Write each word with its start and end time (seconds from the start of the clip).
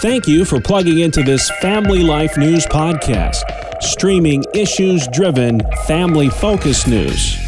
Thank 0.00 0.28
you 0.28 0.44
for 0.44 0.60
plugging 0.60 0.98
into 0.98 1.22
this 1.22 1.50
Family 1.62 2.02
Life 2.02 2.36
News 2.36 2.66
podcast, 2.66 3.42
streaming 3.82 4.44
issues 4.52 5.08
driven, 5.08 5.62
family 5.86 6.28
focused 6.28 6.86
news. 6.86 7.38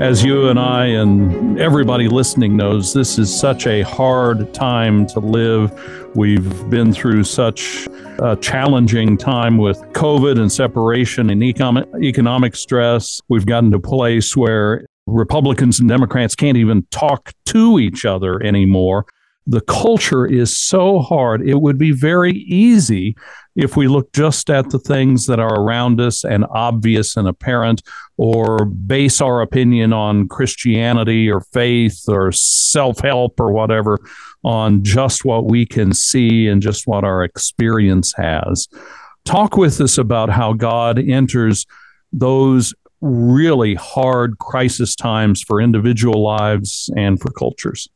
As 0.00 0.24
you 0.24 0.48
and 0.48 0.58
I 0.58 0.86
and 0.86 1.60
everybody 1.60 2.08
listening 2.08 2.56
knows, 2.56 2.94
this 2.94 3.18
is 3.18 3.38
such 3.38 3.66
a 3.66 3.82
hard 3.82 4.54
time 4.54 5.06
to 5.08 5.20
live. 5.20 6.16
We've 6.16 6.70
been 6.70 6.94
through 6.94 7.24
such 7.24 7.86
a 8.20 8.36
challenging 8.36 9.18
time 9.18 9.58
with 9.58 9.78
COVID 9.92 10.40
and 10.40 10.50
separation 10.50 11.28
and 11.28 11.42
economic, 11.42 12.56
stress. 12.56 13.20
We've 13.28 13.44
gotten 13.44 13.70
to 13.72 13.76
a 13.76 13.80
place 13.80 14.34
where 14.34 14.86
Republicans 15.06 15.80
and 15.80 15.88
Democrats 15.88 16.34
can't 16.34 16.56
even 16.56 16.86
talk 16.90 17.32
to 17.46 17.78
each 17.78 18.04
other 18.04 18.42
anymore. 18.42 19.06
The 19.48 19.60
culture 19.60 20.26
is 20.26 20.58
so 20.58 20.98
hard. 20.98 21.48
It 21.48 21.60
would 21.60 21.78
be 21.78 21.92
very 21.92 22.32
easy 22.32 23.16
if 23.54 23.76
we 23.76 23.86
look 23.86 24.12
just 24.12 24.50
at 24.50 24.70
the 24.70 24.78
things 24.80 25.26
that 25.26 25.38
are 25.38 25.60
around 25.60 26.00
us 26.00 26.24
and 26.24 26.44
obvious 26.50 27.16
and 27.16 27.28
apparent, 27.28 27.82
or 28.16 28.64
base 28.64 29.20
our 29.20 29.40
opinion 29.40 29.92
on 29.92 30.26
Christianity 30.26 31.30
or 31.30 31.40
faith 31.40 32.04
or 32.08 32.32
self 32.32 32.98
help 32.98 33.38
or 33.38 33.52
whatever 33.52 34.00
on 34.42 34.82
just 34.82 35.24
what 35.24 35.46
we 35.46 35.64
can 35.64 35.94
see 35.94 36.48
and 36.48 36.60
just 36.60 36.88
what 36.88 37.04
our 37.04 37.22
experience 37.22 38.12
has. 38.16 38.66
Talk 39.24 39.56
with 39.56 39.80
us 39.80 39.96
about 39.96 40.28
how 40.28 40.52
God 40.52 40.98
enters 40.98 41.66
those 42.12 42.74
really 43.00 43.74
hard 43.74 44.38
crisis 44.38 44.94
times 44.94 45.42
for 45.42 45.60
individual 45.60 46.22
lives 46.22 46.90
and 46.96 47.20
for 47.20 47.30
cultures. 47.30 47.88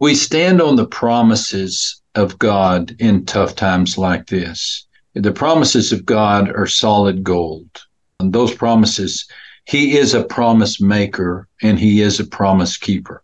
We 0.00 0.14
stand 0.14 0.60
on 0.60 0.76
the 0.76 0.86
promises 0.86 2.00
of 2.14 2.38
God 2.38 2.94
in 2.98 3.24
tough 3.24 3.54
times 3.54 3.98
like 3.98 4.26
this. 4.26 4.86
The 5.14 5.32
promises 5.32 5.92
of 5.92 6.04
God 6.06 6.48
are 6.50 6.66
solid 6.66 7.24
gold. 7.24 7.68
And 8.20 8.32
those 8.32 8.54
promises, 8.54 9.26
He 9.64 9.96
is 9.96 10.14
a 10.14 10.24
promise 10.24 10.80
maker 10.80 11.48
and 11.62 11.78
He 11.78 12.00
is 12.00 12.20
a 12.20 12.26
promise 12.26 12.76
keeper. 12.76 13.22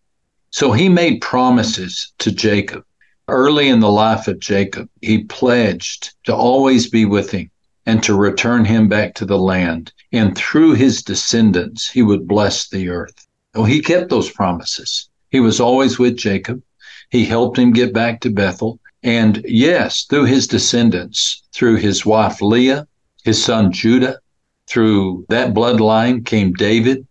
So 0.50 0.72
He 0.72 0.88
made 0.88 1.20
promises 1.20 2.12
to 2.19 2.33
Jacob. 2.33 2.84
Early 3.27 3.69
in 3.69 3.81
the 3.81 3.91
life 3.91 4.28
of 4.28 4.38
Jacob, 4.38 4.88
He 5.00 5.25
pledged 5.25 6.14
to 6.25 6.34
always 6.34 6.91
be 6.91 7.05
with 7.05 7.31
him 7.31 7.50
and 7.87 8.03
to 8.03 8.15
return 8.15 8.65
him 8.65 8.89
back 8.89 9.15
to 9.15 9.25
the 9.25 9.39
land. 9.39 9.93
And 10.13 10.37
through 10.37 10.75
his 10.75 11.03
descendants, 11.03 11.91
he 11.91 12.03
would 12.03 12.27
bless 12.27 12.69
the 12.69 12.89
earth. 12.89 13.27
Oh, 13.55 13.65
he 13.65 13.81
kept 13.81 14.11
those 14.11 14.31
promises. 14.31 15.09
He 15.31 15.41
was 15.41 15.61
always 15.61 15.99
with 15.99 16.17
Jacob. 16.17 16.62
He 17.11 17.25
helped 17.25 17.59
him 17.59 17.73
get 17.73 17.93
back 17.93 18.21
to 18.21 18.31
Bethel. 18.31 18.81
And 19.03 19.45
yes, 19.47 20.05
through 20.05 20.25
his 20.25 20.47
descendants, 20.47 21.43
through 21.53 21.77
his 21.77 22.07
wife 22.07 22.41
Leah, 22.41 22.87
his 23.25 23.43
son 23.43 23.71
Judah, 23.71 24.19
through 24.67 25.27
that 25.29 25.53
bloodline 25.55 26.25
came 26.25 26.53
David, 26.55 27.07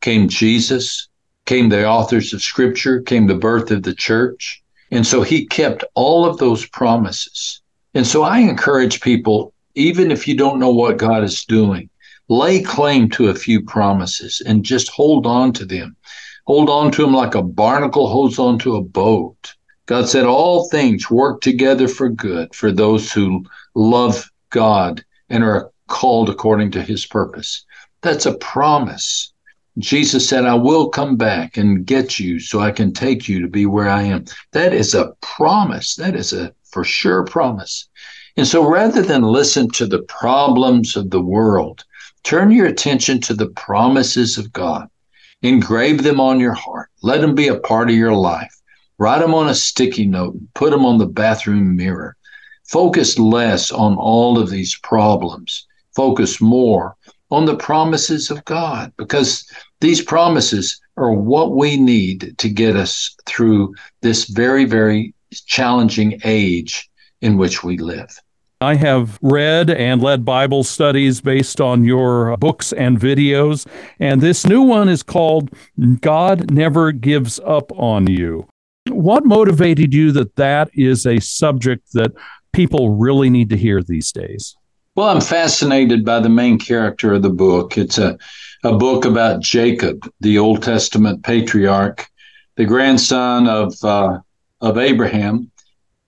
came 0.00 0.28
Jesus, 0.28 1.08
came 1.46 1.68
the 1.68 1.86
authors 1.86 2.32
of 2.34 2.42
scripture, 2.42 3.00
came 3.00 3.26
the 3.26 3.34
birth 3.34 3.70
of 3.70 3.82
the 3.82 3.94
church. 3.94 4.62
And 4.90 5.06
so 5.06 5.22
he 5.22 5.46
kept 5.46 5.84
all 5.94 6.26
of 6.26 6.36
those 6.36 6.66
promises. 6.66 7.62
And 7.94 8.06
so 8.06 8.22
I 8.22 8.40
encourage 8.40 9.00
people 9.00 9.51
even 9.74 10.10
if 10.10 10.28
you 10.28 10.36
don't 10.36 10.58
know 10.58 10.72
what 10.72 10.98
God 10.98 11.24
is 11.24 11.44
doing, 11.44 11.88
lay 12.28 12.62
claim 12.62 13.08
to 13.10 13.28
a 13.28 13.34
few 13.34 13.62
promises 13.62 14.42
and 14.46 14.64
just 14.64 14.88
hold 14.90 15.26
on 15.26 15.52
to 15.54 15.64
them. 15.64 15.96
Hold 16.46 16.68
on 16.68 16.90
to 16.92 17.02
them 17.02 17.14
like 17.14 17.34
a 17.34 17.42
barnacle 17.42 18.08
holds 18.08 18.38
on 18.38 18.58
to 18.60 18.76
a 18.76 18.82
boat. 18.82 19.54
God 19.86 20.08
said, 20.08 20.24
All 20.24 20.68
things 20.68 21.10
work 21.10 21.40
together 21.40 21.88
for 21.88 22.08
good 22.08 22.54
for 22.54 22.72
those 22.72 23.12
who 23.12 23.44
love 23.74 24.30
God 24.50 25.04
and 25.28 25.44
are 25.44 25.70
called 25.88 26.28
according 26.28 26.70
to 26.72 26.82
his 26.82 27.06
purpose. 27.06 27.64
That's 28.02 28.26
a 28.26 28.34
promise. 28.38 29.32
Jesus 29.78 30.28
said, 30.28 30.44
I 30.44 30.54
will 30.54 30.88
come 30.88 31.16
back 31.16 31.56
and 31.56 31.86
get 31.86 32.18
you 32.18 32.40
so 32.40 32.60
I 32.60 32.70
can 32.72 32.92
take 32.92 33.28
you 33.28 33.40
to 33.40 33.48
be 33.48 33.64
where 33.66 33.88
I 33.88 34.02
am. 34.02 34.24
That 34.52 34.74
is 34.74 34.94
a 34.94 35.12
promise. 35.22 35.94
That 35.96 36.14
is 36.14 36.32
a 36.32 36.52
for 36.72 36.84
sure 36.84 37.24
promise. 37.24 37.88
And 38.36 38.46
so 38.46 38.66
rather 38.66 39.02
than 39.02 39.22
listen 39.22 39.68
to 39.70 39.86
the 39.86 40.02
problems 40.02 40.96
of 40.96 41.10
the 41.10 41.20
world, 41.20 41.84
turn 42.22 42.50
your 42.50 42.66
attention 42.66 43.20
to 43.22 43.34
the 43.34 43.48
promises 43.48 44.38
of 44.38 44.52
God. 44.52 44.88
Engrave 45.42 46.02
them 46.02 46.20
on 46.20 46.40
your 46.40 46.54
heart. 46.54 46.88
Let 47.02 47.20
them 47.20 47.34
be 47.34 47.48
a 47.48 47.58
part 47.58 47.90
of 47.90 47.96
your 47.96 48.14
life. 48.14 48.54
Write 48.98 49.20
them 49.20 49.34
on 49.34 49.48
a 49.48 49.54
sticky 49.54 50.06
note 50.06 50.34
and 50.34 50.48
put 50.54 50.70
them 50.70 50.86
on 50.86 50.98
the 50.98 51.06
bathroom 51.06 51.76
mirror. 51.76 52.16
Focus 52.64 53.18
less 53.18 53.70
on 53.70 53.96
all 53.96 54.38
of 54.38 54.50
these 54.50 54.78
problems. 54.82 55.66
Focus 55.94 56.40
more 56.40 56.96
on 57.30 57.44
the 57.44 57.56
promises 57.56 58.30
of 58.30 58.44
God 58.44 58.92
because 58.96 59.44
these 59.80 60.00
promises 60.00 60.80
are 60.96 61.12
what 61.12 61.56
we 61.56 61.76
need 61.76 62.34
to 62.38 62.48
get 62.48 62.76
us 62.76 63.14
through 63.26 63.74
this 64.00 64.26
very, 64.26 64.64
very 64.64 65.14
challenging 65.40 66.20
age 66.24 66.90
in 67.20 67.38
which 67.38 67.64
we 67.64 67.78
live. 67.78 68.10
I 68.60 68.76
have 68.76 69.18
read 69.22 69.70
and 69.70 70.00
led 70.00 70.24
Bible 70.24 70.62
studies 70.62 71.20
based 71.20 71.60
on 71.60 71.82
your 71.82 72.36
books 72.36 72.72
and 72.72 72.98
videos, 73.00 73.66
and 73.98 74.20
this 74.20 74.46
new 74.46 74.62
one 74.62 74.88
is 74.88 75.02
called 75.02 75.50
God 76.00 76.52
Never 76.52 76.92
Gives 76.92 77.40
Up 77.40 77.72
on 77.72 78.06
You. 78.06 78.46
What 78.88 79.24
motivated 79.24 79.92
you 79.92 80.12
that 80.12 80.36
that 80.36 80.70
is 80.74 81.06
a 81.06 81.18
subject 81.18 81.92
that 81.94 82.12
people 82.52 82.90
really 82.90 83.30
need 83.30 83.50
to 83.50 83.56
hear 83.56 83.82
these 83.82 84.12
days? 84.12 84.54
Well, 84.94 85.08
I'm 85.08 85.20
fascinated 85.20 86.04
by 86.04 86.20
the 86.20 86.28
main 86.28 86.58
character 86.58 87.14
of 87.14 87.22
the 87.22 87.30
book. 87.30 87.78
It's 87.78 87.98
a, 87.98 88.16
a 88.62 88.76
book 88.76 89.04
about 89.04 89.40
Jacob, 89.40 90.08
the 90.20 90.38
Old 90.38 90.62
Testament 90.62 91.24
patriarch, 91.24 92.06
the 92.56 92.66
grandson 92.66 93.48
of, 93.48 93.74
uh, 93.82 94.20
of 94.62 94.78
Abraham 94.78 95.50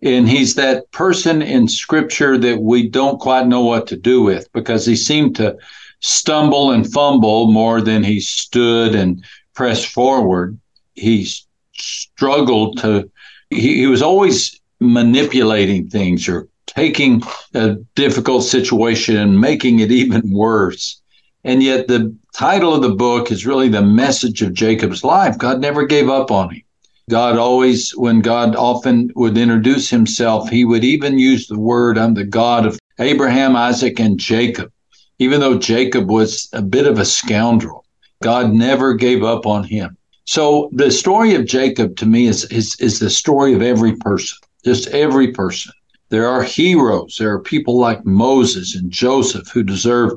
and 0.04 0.28
he's 0.28 0.54
that 0.54 0.90
person 0.90 1.40
in 1.40 1.66
scripture 1.66 2.36
that 2.36 2.60
we 2.60 2.88
don't 2.88 3.18
quite 3.18 3.46
know 3.46 3.62
what 3.64 3.86
to 3.86 3.96
do 3.96 4.22
with 4.22 4.52
because 4.52 4.84
he 4.84 4.96
seemed 4.96 5.34
to 5.36 5.56
stumble 6.00 6.70
and 6.70 6.92
fumble 6.92 7.50
more 7.50 7.80
than 7.80 8.04
he 8.04 8.20
stood 8.20 8.94
and 8.94 9.24
pressed 9.54 9.86
forward. 9.86 10.58
He 10.94 11.26
struggled 11.72 12.78
to, 12.78 13.10
he, 13.48 13.78
he 13.78 13.86
was 13.86 14.02
always 14.02 14.60
manipulating 14.78 15.88
things 15.88 16.28
or 16.28 16.48
taking 16.66 17.22
a 17.54 17.76
difficult 17.94 18.44
situation 18.44 19.16
and 19.16 19.40
making 19.40 19.78
it 19.78 19.90
even 19.90 20.30
worse. 20.30 21.00
And 21.44 21.62
yet, 21.62 21.88
the 21.88 22.14
title 22.34 22.74
of 22.74 22.82
the 22.82 22.94
book 22.94 23.30
is 23.30 23.46
really 23.46 23.68
the 23.68 23.82
message 23.82 24.42
of 24.42 24.52
Jacob's 24.52 25.04
life. 25.04 25.38
God 25.38 25.60
never 25.60 25.86
gave 25.86 26.10
up 26.10 26.30
on 26.30 26.50
him. 26.50 26.62
God 27.10 27.36
always, 27.36 27.90
when 27.90 28.20
God 28.20 28.56
often 28.56 29.10
would 29.14 29.36
introduce 29.36 29.90
himself, 29.90 30.48
he 30.48 30.64
would 30.64 30.84
even 30.84 31.18
use 31.18 31.46
the 31.46 31.58
word, 31.58 31.98
I'm 31.98 32.14
the 32.14 32.24
God 32.24 32.64
of 32.64 32.78
Abraham, 32.98 33.56
Isaac, 33.56 34.00
and 34.00 34.18
Jacob. 34.18 34.72
Even 35.18 35.40
though 35.40 35.58
Jacob 35.58 36.10
was 36.10 36.48
a 36.52 36.62
bit 36.62 36.86
of 36.86 36.98
a 36.98 37.04
scoundrel, 37.04 37.84
God 38.22 38.52
never 38.52 38.94
gave 38.94 39.22
up 39.22 39.46
on 39.46 39.64
him. 39.64 39.96
So 40.24 40.70
the 40.72 40.90
story 40.90 41.34
of 41.34 41.44
Jacob 41.44 41.96
to 41.98 42.06
me 42.06 42.26
is, 42.26 42.44
is, 42.46 42.76
is 42.80 42.98
the 42.98 43.10
story 43.10 43.52
of 43.52 43.60
every 43.60 43.96
person, 43.96 44.38
just 44.64 44.88
every 44.88 45.32
person. 45.32 45.72
There 46.08 46.26
are 46.26 46.42
heroes. 46.42 47.16
There 47.18 47.32
are 47.32 47.40
people 47.40 47.78
like 47.78 48.06
Moses 48.06 48.74
and 48.74 48.90
Joseph 48.90 49.48
who 49.48 49.62
deserve 49.62 50.12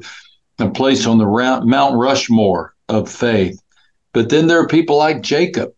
a 0.59 0.69
place 0.69 1.05
on 1.05 1.17
the 1.17 1.25
Mount 1.65 1.95
Rushmore 1.95 2.73
of 2.87 3.11
faith. 3.11 3.61
But 4.13 4.29
then 4.29 4.47
there 4.47 4.59
are 4.59 4.67
people 4.67 4.97
like 4.97 5.21
Jacob 5.21 5.73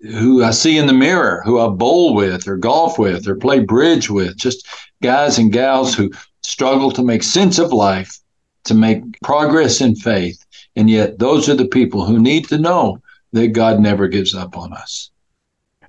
who 0.00 0.44
I 0.44 0.50
see 0.50 0.78
in 0.78 0.86
the 0.86 0.92
mirror, 0.92 1.42
who 1.44 1.58
I 1.58 1.68
bowl 1.68 2.14
with 2.14 2.46
or 2.46 2.56
golf 2.56 2.98
with 2.98 3.26
or 3.26 3.34
play 3.34 3.60
bridge 3.60 4.08
with, 4.08 4.36
just 4.36 4.66
guys 5.02 5.38
and 5.38 5.52
gals 5.52 5.94
who 5.94 6.10
struggle 6.42 6.90
to 6.92 7.02
make 7.02 7.22
sense 7.22 7.58
of 7.58 7.72
life, 7.72 8.18
to 8.64 8.74
make 8.74 9.02
progress 9.22 9.80
in 9.80 9.96
faith. 9.96 10.44
And 10.76 10.88
yet, 10.88 11.18
those 11.18 11.48
are 11.48 11.54
the 11.54 11.66
people 11.66 12.04
who 12.04 12.18
need 12.18 12.48
to 12.48 12.58
know 12.58 13.00
that 13.32 13.48
God 13.48 13.80
never 13.80 14.08
gives 14.08 14.34
up 14.34 14.56
on 14.56 14.72
us. 14.72 15.10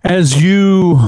As 0.04 0.42
you 0.42 1.00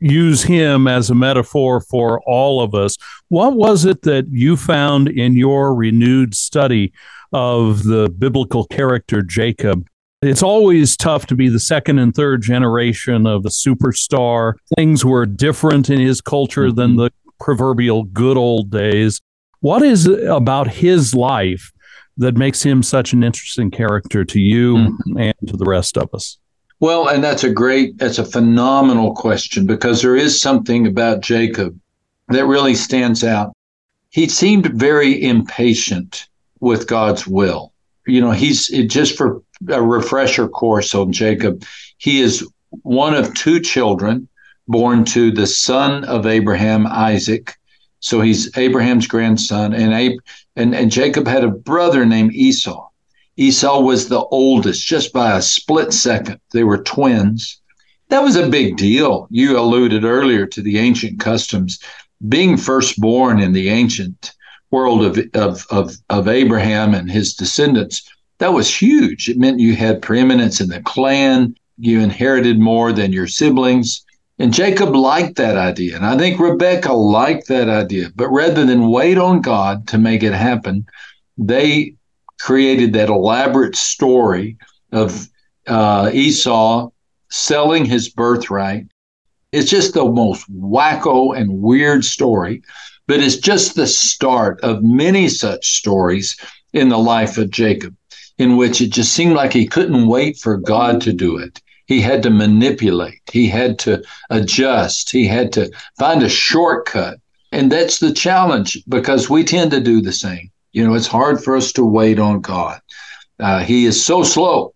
use 0.00 0.42
him 0.42 0.88
as 0.88 1.10
a 1.10 1.14
metaphor 1.14 1.80
for 1.80 2.20
all 2.26 2.62
of 2.62 2.74
us, 2.74 2.96
what 3.28 3.54
was 3.54 3.84
it 3.84 4.02
that 4.02 4.26
you 4.30 4.56
found 4.56 5.08
in 5.08 5.34
your 5.34 5.74
renewed 5.74 6.34
study 6.34 6.92
of 7.32 7.84
the 7.84 8.08
biblical 8.08 8.64
character 8.64 9.22
Jacob 9.22 9.86
it's 10.22 10.42
always 10.42 10.96
tough 10.96 11.26
to 11.26 11.34
be 11.34 11.48
the 11.48 11.60
second 11.60 11.98
and 11.98 12.14
third 12.14 12.42
generation 12.42 13.26
of 13.26 13.46
a 13.46 13.48
superstar. 13.48 14.54
Things 14.76 15.04
were 15.04 15.24
different 15.24 15.88
in 15.88 15.98
his 15.98 16.20
culture 16.20 16.66
mm-hmm. 16.66 16.76
than 16.76 16.96
the 16.96 17.10
proverbial 17.38 18.04
good 18.04 18.36
old 18.36 18.70
days. 18.70 19.20
What 19.60 19.82
is 19.82 20.06
about 20.06 20.68
his 20.68 21.14
life 21.14 21.72
that 22.18 22.36
makes 22.36 22.62
him 22.62 22.82
such 22.82 23.12
an 23.12 23.24
interesting 23.24 23.70
character 23.70 24.24
to 24.26 24.40
you 24.40 24.76
mm-hmm. 24.76 25.18
and 25.18 25.34
to 25.46 25.56
the 25.56 25.64
rest 25.64 25.96
of 25.96 26.10
us? 26.12 26.38
Well, 26.80 27.08
and 27.08 27.22
that's 27.22 27.44
a 27.44 27.50
great, 27.50 27.98
that's 27.98 28.18
a 28.18 28.24
phenomenal 28.24 29.14
question 29.14 29.66
because 29.66 30.02
there 30.02 30.16
is 30.16 30.40
something 30.40 30.86
about 30.86 31.20
Jacob 31.20 31.78
that 32.28 32.46
really 32.46 32.74
stands 32.74 33.24
out. 33.24 33.54
He 34.10 34.28
seemed 34.28 34.66
very 34.66 35.22
impatient 35.22 36.26
with 36.60 36.86
God's 36.86 37.26
will. 37.26 37.69
You 38.06 38.20
know, 38.20 38.32
he's 38.32 38.68
just 38.86 39.16
for 39.16 39.42
a 39.68 39.82
refresher 39.82 40.48
course 40.48 40.94
on 40.94 41.12
Jacob. 41.12 41.64
He 41.98 42.20
is 42.20 42.46
one 42.82 43.14
of 43.14 43.34
two 43.34 43.60
children 43.60 44.28
born 44.68 45.04
to 45.04 45.30
the 45.30 45.46
son 45.46 46.04
of 46.04 46.26
Abraham, 46.26 46.86
Isaac. 46.86 47.56
So 48.00 48.20
he's 48.20 48.56
Abraham's 48.56 49.06
grandson, 49.06 49.74
and 49.74 49.92
Ab- 49.92 50.20
and 50.56 50.74
and 50.74 50.90
Jacob 50.90 51.26
had 51.26 51.44
a 51.44 51.50
brother 51.50 52.06
named 52.06 52.32
Esau. 52.34 52.88
Esau 53.36 53.80
was 53.80 54.08
the 54.08 54.20
oldest, 54.20 54.86
just 54.86 55.12
by 55.12 55.36
a 55.36 55.42
split 55.42 55.92
second. 55.92 56.40
They 56.52 56.64
were 56.64 56.82
twins. 56.82 57.60
That 58.08 58.22
was 58.22 58.36
a 58.36 58.48
big 58.48 58.76
deal. 58.76 59.28
You 59.30 59.58
alluded 59.58 60.04
earlier 60.04 60.46
to 60.46 60.62
the 60.62 60.78
ancient 60.78 61.20
customs. 61.20 61.78
Being 62.28 62.56
firstborn 62.56 63.40
in 63.40 63.52
the 63.52 63.68
ancient 63.68 64.32
world 64.70 65.04
of, 65.04 65.18
of, 65.34 65.66
of, 65.70 65.96
of 66.08 66.28
Abraham 66.28 66.94
and 66.94 67.10
his 67.10 67.34
descendants, 67.34 68.08
that 68.38 68.52
was 68.52 68.74
huge. 68.74 69.28
It 69.28 69.38
meant 69.38 69.60
you 69.60 69.74
had 69.74 70.02
preeminence 70.02 70.60
in 70.60 70.68
the 70.68 70.80
clan, 70.82 71.54
you 71.78 72.00
inherited 72.00 72.58
more 72.58 72.92
than 72.92 73.12
your 73.12 73.26
siblings. 73.26 74.04
And 74.38 74.54
Jacob 74.54 74.94
liked 74.94 75.36
that 75.36 75.56
idea. 75.56 75.96
And 75.96 76.06
I 76.06 76.16
think 76.16 76.40
Rebecca 76.40 76.92
liked 76.92 77.48
that 77.48 77.68
idea. 77.68 78.08
But 78.14 78.30
rather 78.30 78.64
than 78.64 78.90
wait 78.90 79.18
on 79.18 79.42
God 79.42 79.86
to 79.88 79.98
make 79.98 80.22
it 80.22 80.32
happen, 80.32 80.86
they 81.36 81.94
created 82.40 82.94
that 82.94 83.10
elaborate 83.10 83.76
story 83.76 84.56
of 84.92 85.28
uh, 85.66 86.10
Esau 86.12 86.88
selling 87.30 87.84
his 87.84 88.08
birthright. 88.08 88.86
It's 89.52 89.70
just 89.70 89.94
the 89.94 90.04
most 90.04 90.50
wacko 90.50 91.36
and 91.36 91.60
weird 91.60 92.04
story, 92.04 92.62
but 93.10 93.18
it's 93.18 93.38
just 93.38 93.74
the 93.74 93.88
start 93.88 94.60
of 94.60 94.84
many 94.84 95.28
such 95.28 95.76
stories 95.78 96.36
in 96.72 96.90
the 96.90 96.96
life 96.96 97.38
of 97.38 97.50
Jacob, 97.50 97.92
in 98.38 98.56
which 98.56 98.80
it 98.80 98.90
just 98.90 99.12
seemed 99.12 99.34
like 99.34 99.52
he 99.52 99.66
couldn't 99.66 100.06
wait 100.06 100.38
for 100.38 100.56
God 100.56 101.00
to 101.00 101.12
do 101.12 101.36
it. 101.36 101.60
He 101.86 102.00
had 102.00 102.22
to 102.22 102.30
manipulate, 102.30 103.20
he 103.32 103.48
had 103.48 103.80
to 103.80 104.04
adjust, 104.30 105.10
he 105.10 105.26
had 105.26 105.52
to 105.54 105.72
find 105.98 106.22
a 106.22 106.28
shortcut. 106.28 107.18
And 107.50 107.72
that's 107.72 107.98
the 107.98 108.12
challenge 108.12 108.78
because 108.88 109.28
we 109.28 109.42
tend 109.42 109.72
to 109.72 109.80
do 109.80 110.00
the 110.00 110.12
same. 110.12 110.48
You 110.70 110.86
know, 110.86 110.94
it's 110.94 111.08
hard 111.08 111.42
for 111.42 111.56
us 111.56 111.72
to 111.72 111.84
wait 111.84 112.20
on 112.20 112.40
God. 112.40 112.80
Uh, 113.40 113.64
he 113.64 113.86
is 113.86 114.06
so 114.06 114.22
slow. 114.22 114.72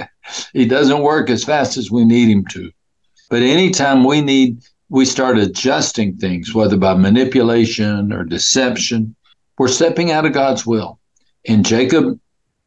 he 0.54 0.64
doesn't 0.64 1.02
work 1.02 1.28
as 1.28 1.44
fast 1.44 1.76
as 1.76 1.90
we 1.90 2.06
need 2.06 2.30
him 2.30 2.46
to. 2.46 2.70
But 3.28 3.42
anytime 3.42 4.04
we 4.04 4.22
need, 4.22 4.62
we 4.88 5.04
start 5.04 5.38
adjusting 5.38 6.16
things, 6.16 6.54
whether 6.54 6.76
by 6.76 6.94
manipulation 6.94 8.12
or 8.12 8.24
deception, 8.24 9.14
we're 9.58 9.68
stepping 9.68 10.10
out 10.10 10.26
of 10.26 10.32
God's 10.32 10.66
will. 10.66 10.98
And 11.46 11.64
Jacob 11.64 12.18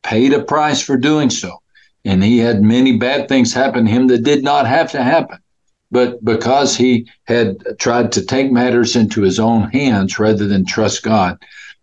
paid 0.04 0.34
a 0.34 0.44
price 0.44 0.82
for 0.82 0.98
doing 0.98 1.30
so 1.30 1.62
and 2.08 2.24
he 2.24 2.38
had 2.38 2.62
many 2.64 2.98
bad 2.98 3.28
things 3.28 3.54
happen 3.54 3.86
to 3.86 3.92
him 3.92 4.08
that 4.08 4.24
did 4.24 4.42
not 4.42 4.66
have 4.66 4.92
to 4.92 5.04
happen. 5.04 5.40
But 5.92 6.24
because 6.24 6.76
he 6.76 7.06
had 7.26 7.58
tried 7.80 8.14
to 8.14 8.26
take 8.26 8.50
matters 8.50 8.96
into 8.96 9.22
his 9.22 9.40
own 9.40 9.70
hands 9.72 10.18
rather 10.18 10.48
than 10.48 10.66
trust 10.66 11.04
God, 11.04 11.38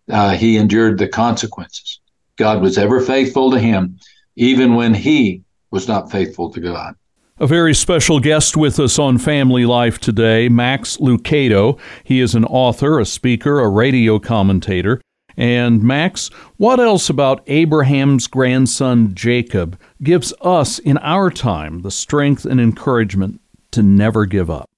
uh, 0.09 0.31
he 0.31 0.57
endured 0.57 0.97
the 0.97 1.07
consequences. 1.07 1.99
God 2.37 2.61
was 2.61 2.77
ever 2.77 3.01
faithful 3.01 3.51
to 3.51 3.59
him, 3.59 3.99
even 4.35 4.73
when 4.73 4.95
he 4.95 5.43
was 5.69 5.87
not 5.87 6.11
faithful 6.11 6.51
to 6.51 6.59
God. 6.59 6.95
A 7.37 7.47
very 7.47 7.75
special 7.75 8.21
guest 8.21 8.55
with 8.55 8.79
us 8.79 8.97
on 8.97 9.17
Family 9.17 9.65
Life 9.65 9.99
today, 9.99 10.47
Max 10.47 10.95
Lucado. 10.95 11.77
He 12.05 12.21
is 12.21 12.33
an 12.33 12.45
author, 12.45 12.97
a 12.97 13.05
speaker, 13.05 13.59
a 13.59 13.67
radio 13.67 14.19
commentator. 14.19 15.01
And 15.35 15.83
Max, 15.83 16.29
what 16.55 16.79
else 16.79 17.09
about 17.09 17.43
Abraham's 17.47 18.27
grandson 18.27 19.13
Jacob 19.13 19.77
gives 20.01 20.33
us 20.39 20.79
in 20.79 20.97
our 20.99 21.29
time 21.29 21.81
the 21.81 21.91
strength 21.91 22.45
and 22.45 22.61
encouragement 22.61 23.41
to 23.71 23.83
never 23.83 24.25
give 24.25 24.49
up? 24.49 24.69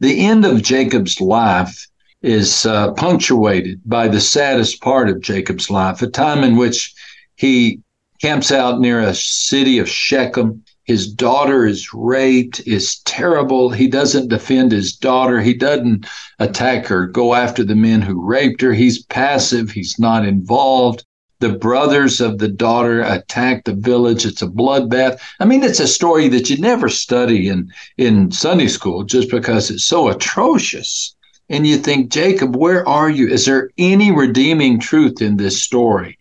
The 0.00 0.26
end 0.26 0.44
of 0.44 0.60
Jacob's 0.60 1.20
life 1.20 1.86
is 2.20 2.66
uh, 2.66 2.94
punctuated 2.94 3.80
by 3.86 4.08
the 4.08 4.20
saddest 4.20 4.82
part 4.82 5.08
of 5.08 5.20
Jacob's 5.20 5.70
life, 5.70 6.02
a 6.02 6.08
time 6.08 6.42
in 6.42 6.56
which 6.56 6.92
he 7.36 7.80
camps 8.20 8.50
out 8.50 8.80
near 8.80 8.98
a 8.98 9.14
city 9.14 9.78
of 9.78 9.88
Shechem 9.88 10.64
his 10.92 11.06
daughter 11.06 11.64
is 11.64 11.94
raped, 11.94 12.60
is 12.66 12.98
terrible. 13.06 13.70
He 13.70 13.88
doesn't 13.88 14.28
defend 14.28 14.72
his 14.72 14.92
daughter. 14.92 15.40
He 15.40 15.54
doesn't 15.54 16.04
attack 16.38 16.84
her, 16.84 17.06
go 17.06 17.32
after 17.32 17.64
the 17.64 17.74
men 17.74 18.02
who 18.02 18.20
raped 18.20 18.60
her. 18.60 18.74
He's 18.74 19.02
passive. 19.04 19.70
He's 19.70 19.98
not 19.98 20.26
involved. 20.26 21.02
The 21.40 21.54
brothers 21.54 22.20
of 22.20 22.36
the 22.36 22.48
daughter 22.48 23.00
attack 23.00 23.64
the 23.64 23.72
village. 23.72 24.26
It's 24.26 24.42
a 24.42 24.46
bloodbath. 24.46 25.18
I 25.40 25.46
mean, 25.46 25.62
it's 25.62 25.80
a 25.80 25.86
story 25.86 26.28
that 26.28 26.50
you 26.50 26.58
never 26.58 26.90
study 26.90 27.48
in, 27.48 27.72
in 27.96 28.30
Sunday 28.30 28.68
school 28.68 29.02
just 29.02 29.30
because 29.30 29.70
it's 29.70 29.86
so 29.86 30.10
atrocious. 30.10 31.16
And 31.48 31.66
you 31.66 31.78
think, 31.78 32.12
Jacob, 32.12 32.54
where 32.54 32.86
are 32.86 33.08
you? 33.08 33.28
Is 33.28 33.46
there 33.46 33.70
any 33.78 34.12
redeeming 34.12 34.78
truth 34.78 35.22
in 35.22 35.38
this 35.38 35.62
story? 35.62 36.18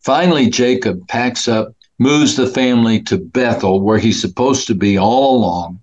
Finally, 0.00 0.50
Jacob 0.50 1.08
packs 1.08 1.48
up 1.48 1.74
moves 2.00 2.34
the 2.34 2.46
family 2.46 3.00
to 3.02 3.18
Bethel, 3.18 3.82
where 3.82 3.98
he's 3.98 4.20
supposed 4.20 4.66
to 4.66 4.74
be 4.74 4.98
all 4.98 5.36
along. 5.36 5.82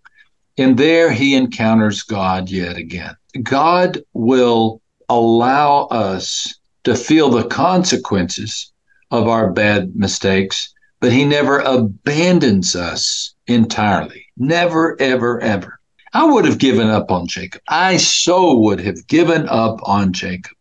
And 0.58 0.76
there 0.76 1.12
he 1.12 1.36
encounters 1.36 2.02
God 2.02 2.50
yet 2.50 2.76
again. 2.76 3.16
God 3.44 4.04
will 4.14 4.82
allow 5.08 5.84
us 5.84 6.56
to 6.86 6.96
feel 6.96 7.30
the 7.30 7.48
consequences 7.48 8.72
of 9.12 9.28
our 9.28 9.52
bad 9.52 9.96
mistakes, 9.96 10.74
but 11.00 11.12
he 11.12 11.24
never 11.24 11.60
abandons 11.60 12.76
us 12.76 13.36
entirely. 13.46 14.26
Never, 14.38 15.00
ever, 15.00 15.40
ever. 15.42 15.80
I 16.14 16.24
would 16.26 16.46
have 16.46 16.58
given 16.58 16.88
up 16.88 17.12
on 17.12 17.28
Jacob. 17.28 17.62
I 17.70 17.98
so 17.98 18.58
would 18.58 18.80
have 18.80 19.06
given 19.06 19.48
up 19.50 19.80
on 19.84 20.14
Jacob, 20.14 20.58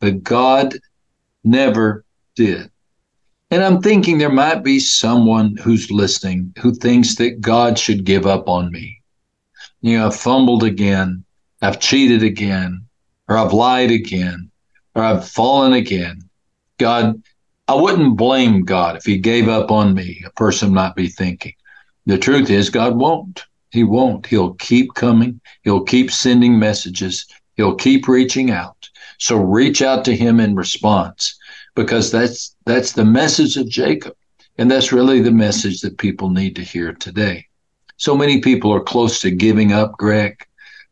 but 0.00 0.24
God 0.24 0.74
never 1.44 2.04
did. 2.34 2.70
And 3.50 3.62
I'm 3.62 3.80
thinking 3.80 4.18
there 4.18 4.28
might 4.28 4.64
be 4.64 4.80
someone 4.80 5.56
who's 5.56 5.90
listening 5.90 6.52
who 6.58 6.74
thinks 6.74 7.14
that 7.16 7.40
God 7.40 7.78
should 7.78 8.04
give 8.04 8.26
up 8.26 8.48
on 8.48 8.72
me. 8.72 9.00
You 9.82 9.98
know, 9.98 10.06
I've 10.06 10.16
fumbled 10.16 10.64
again, 10.64 11.24
I've 11.62 11.78
cheated 11.78 12.24
again, 12.24 12.84
or 13.28 13.36
I've 13.36 13.52
lied 13.52 13.92
again, 13.92 14.50
or 14.96 15.04
I've 15.04 15.28
fallen 15.28 15.74
again. 15.74 16.22
God, 16.78 17.22
I 17.68 17.74
wouldn't 17.74 18.16
blame 18.16 18.64
God 18.64 18.96
if 18.96 19.04
He 19.04 19.16
gave 19.16 19.48
up 19.48 19.70
on 19.70 19.94
me, 19.94 20.22
a 20.26 20.30
person 20.30 20.74
might 20.74 20.96
be 20.96 21.08
thinking. 21.08 21.54
The 22.04 22.18
truth 22.18 22.50
is, 22.50 22.68
God 22.68 22.96
won't. 22.96 23.44
He 23.70 23.84
won't. 23.84 24.26
He'll 24.26 24.54
keep 24.54 24.94
coming, 24.94 25.40
He'll 25.62 25.84
keep 25.84 26.10
sending 26.10 26.58
messages, 26.58 27.26
He'll 27.54 27.76
keep 27.76 28.08
reaching 28.08 28.50
out. 28.50 28.88
So 29.18 29.36
reach 29.36 29.82
out 29.82 30.04
to 30.06 30.16
Him 30.16 30.40
in 30.40 30.56
response 30.56 31.38
because 31.76 32.10
that's 32.10 32.56
that's 32.64 32.92
the 32.92 33.04
message 33.04 33.56
of 33.56 33.68
Jacob. 33.68 34.16
And 34.58 34.70
that's 34.70 34.92
really 34.92 35.20
the 35.20 35.30
message 35.30 35.82
that 35.82 35.98
people 35.98 36.30
need 36.30 36.56
to 36.56 36.62
hear 36.62 36.94
today. 36.94 37.46
So 37.98 38.16
many 38.16 38.40
people 38.40 38.72
are 38.72 38.82
close 38.82 39.20
to 39.20 39.30
giving 39.30 39.72
up, 39.72 39.92
Greg. 39.98 40.44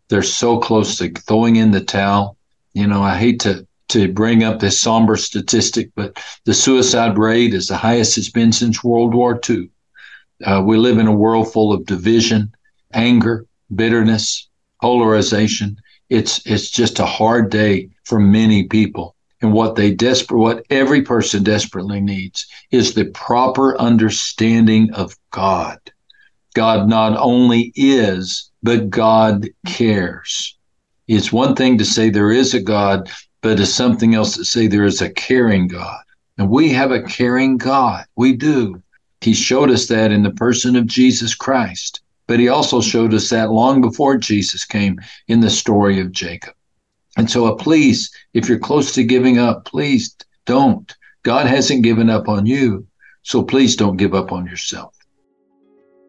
They're 0.09 0.23
so 0.23 0.59
close 0.59 0.99
to 0.99 1.11
throwing 1.11 1.57
in 1.57 1.71
the 1.71 1.81
towel. 1.81 2.37
You 2.75 2.87
know, 2.87 3.03
I 3.03 3.17
hate 3.17 3.41
to 3.41 3.67
to 3.89 4.13
bring 4.13 4.45
up 4.45 4.61
this 4.61 4.81
somber 4.81 5.17
statistic, 5.17 5.91
but 5.95 6.23
the 6.45 6.55
suicide 6.55 7.19
rate 7.19 7.55
is 7.55 7.69
the 7.69 7.77
highest 7.77 8.19
it's 8.19 8.31
been 8.31 8.53
since 8.53 8.85
World 8.85 9.15
War 9.15 9.41
II. 9.49 9.71
Uh, 10.45 10.63
we 10.65 10.77
live 10.77 10.99
in 10.99 11.07
a 11.07 11.15
world 11.15 11.53
full 11.53 11.73
of 11.73 11.87
division, 11.87 12.53
anger, 12.93 13.47
bitterness, 13.75 14.49
polarization. 14.83 15.77
It's 16.11 16.45
it's 16.47 16.71
just 16.71 16.99
a 16.99 17.07
hard 17.07 17.51
day 17.51 17.89
for 18.05 18.21
many 18.21 18.65
people. 18.65 19.14
And 19.43 19.53
what 19.53 19.75
they 19.75 19.91
desperate, 19.91 20.39
what 20.39 20.65
every 20.71 21.03
person 21.03 21.43
desperately 21.43 22.01
needs 22.01 22.47
is 22.71 22.95
the 22.95 23.07
proper 23.07 23.77
understanding 23.79 24.93
of 24.95 25.15
God. 25.31 25.79
God 26.55 26.89
not 26.89 27.17
only 27.19 27.73
is, 27.75 28.51
but 28.63 28.89
God 28.89 29.49
cares. 29.67 30.57
It's 31.09 31.33
one 31.33 31.55
thing 31.55 31.77
to 31.79 31.85
say 31.85 32.09
there 32.09 32.31
is 32.31 32.55
a 32.55 32.61
God, 32.61 33.11
but 33.43 33.61
it's 33.61 33.75
something 33.75 34.15
else 34.15 34.37
to 34.37 34.45
say 34.45 34.67
there 34.67 34.85
is 34.85 35.03
a 35.03 35.11
caring 35.11 35.69
God. 35.69 36.01
And 36.39 36.49
we 36.49 36.71
have 36.71 36.91
a 36.91 37.03
caring 37.03 37.59
God. 37.59 38.07
We 38.17 38.35
do. 38.35 38.83
He 39.21 39.35
showed 39.35 39.71
us 39.71 39.87
that 39.89 40.13
in 40.13 40.23
the 40.23 40.31
person 40.31 40.77
of 40.77 40.87
Jesus 40.87 41.35
Christ. 41.35 42.01
But 42.27 42.41
he 42.41 42.49
also 42.49 42.81
showed 42.81 43.13
us 43.13 43.29
that 43.31 43.51
long 43.51 43.81
before 43.81 44.17
Jesus 44.17 44.65
came 44.65 44.99
in 45.29 45.41
the 45.41 45.51
story 45.51 46.01
of 46.01 46.13
Jacob. 46.13 46.55
And 47.17 47.31
so, 47.31 47.47
uh, 47.47 47.55
please, 47.55 48.11
if 48.33 48.49
you're 48.49 48.59
close 48.59 48.93
to 48.95 49.05
giving 49.05 49.39
up, 49.39 49.65
please 49.65 50.17
don't. 50.47 50.95
God 51.23 51.47
hasn't 51.47 51.83
given 51.83 52.11
up 52.11 52.29
on 52.29 52.47
you. 52.47 52.87
So 53.23 53.43
please 53.43 53.77
don't 53.77 53.97
give 53.97 54.15
up 54.15 54.33
on 54.33 54.47
yourself. 54.47 54.95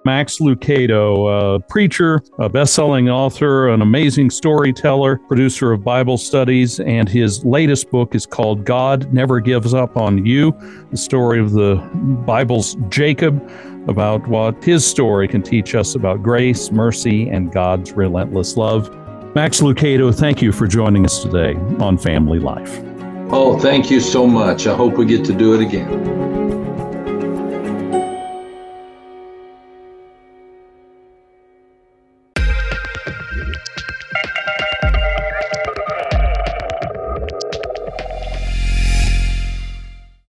Max 0.04 0.38
Lucado, 0.40 1.56
a 1.56 1.60
preacher, 1.62 2.22
a 2.38 2.48
best-selling 2.48 3.10
author, 3.10 3.70
an 3.70 3.82
amazing 3.82 4.30
storyteller, 4.30 5.18
producer 5.18 5.72
of 5.72 5.84
Bible 5.84 6.18
studies, 6.18 6.80
and 6.82 7.10
his 7.10 7.44
latest 7.44 7.90
book 7.90 8.14
is 8.14 8.28
called 8.28 8.66
God 8.66 9.12
Never 9.12 9.40
Gives 9.40 9.74
Up 9.74 9.98
on 9.98 10.24
You, 10.24 10.56
the 10.92 10.98
story 10.98 11.40
of 11.40 11.54
the 11.54 11.78
Bible's 12.24 12.78
Jacob, 12.90 13.50
about 13.88 14.28
what 14.28 14.64
his 14.64 14.86
story 14.86 15.28
can 15.28 15.42
teach 15.42 15.74
us 15.74 15.96
about 15.96 16.22
grace, 16.22 16.72
mercy, 16.72 17.28
and 17.28 17.52
God's 17.52 17.94
relentless 17.94 18.58
love. 18.58 18.96
Max 19.36 19.60
Lucado, 19.60 20.18
thank 20.18 20.42
you 20.42 20.54
for 20.54 20.65
joining 20.65 21.04
us 21.04 21.22
today 21.22 21.56
on 21.82 21.98
Family 21.98 22.39
Life. 22.39 22.80
Oh, 23.34 23.60
thank 23.60 23.92
you 23.92 24.00
so 24.00 24.25
much. 24.25 24.65
I 24.65 24.74
hope 24.74 24.94
we 24.94 25.06
get 25.06 25.25
to 25.25 25.34
do 25.34 25.54
it 25.54 25.60
again. 25.60 26.45